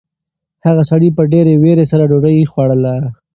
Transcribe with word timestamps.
هغه 0.65 0.83
سړي 0.91 1.09
په 1.17 1.21
ډېرې 1.33 1.53
وېرې 1.63 1.85
سره 1.91 2.03
ډوډۍ 2.09 2.37
خوړله. 2.51 2.93